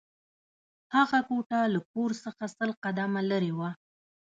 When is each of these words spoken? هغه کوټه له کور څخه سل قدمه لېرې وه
هغه 0.95 1.19
کوټه 1.27 1.59
له 1.73 1.79
کور 1.91 2.11
څخه 2.23 2.43
سل 2.55 2.69
قدمه 2.83 3.21
لېرې 3.29 3.51
وه 3.57 3.69